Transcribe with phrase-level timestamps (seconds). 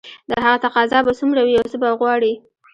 [0.29, 2.33] د هغه تقاضا به څومره وي او څه به غواړي